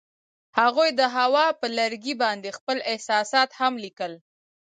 [0.59, 4.13] هغوی د هوا پر لرګي باندې خپل احساسات هم لیکل.